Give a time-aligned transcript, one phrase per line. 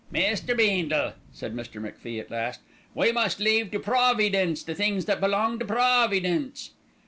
[0.09, 1.79] "Meester Beendle," said Mr.
[1.79, 2.61] MacFie at last,
[2.95, 6.71] "we must leave to Proveedence the things that belong to Proveedence."